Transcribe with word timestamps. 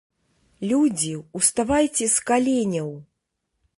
Людзі, 0.69 1.11
уставайце 1.39 2.05
з 2.15 2.27
каленяў! 2.31 2.89